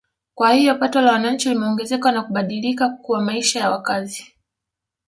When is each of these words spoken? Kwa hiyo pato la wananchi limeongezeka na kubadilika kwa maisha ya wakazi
Kwa 0.35 0.53
hiyo 0.53 0.75
pato 0.75 1.01
la 1.01 1.11
wananchi 1.11 1.49
limeongezeka 1.49 2.11
na 2.11 2.21
kubadilika 2.23 2.89
kwa 2.89 3.21
maisha 3.21 3.59
ya 3.59 3.69
wakazi 3.71 4.35